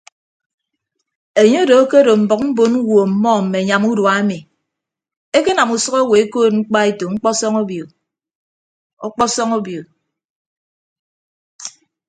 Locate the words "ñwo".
2.81-2.95